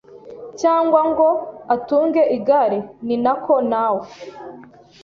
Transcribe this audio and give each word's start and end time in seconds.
cyangwa 0.59 0.99
ngo 1.09 1.27
atunge 1.75 2.21
igare 2.37 2.79
ni 3.05 3.15
nako 3.23 3.55
nawe 3.71 4.03